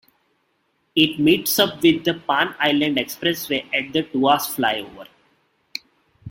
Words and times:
It 0.95 1.19
meets 1.19 1.59
up 1.59 1.83
with 1.83 2.05
the 2.05 2.15
Pan 2.27 2.55
Island 2.57 2.97
Expressway 2.97 3.65
at 3.71 3.93
the 3.93 4.01
Tuas 4.01 4.47
Flyover. 4.47 5.05